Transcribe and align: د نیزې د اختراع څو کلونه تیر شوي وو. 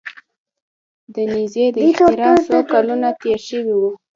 د 1.13 1.15
نیزې 1.31 1.65
د 1.73 1.77
اختراع 1.87 2.35
څو 2.47 2.57
کلونه 2.71 3.07
تیر 3.21 3.39
شوي 3.49 3.73
وو. 3.79 3.91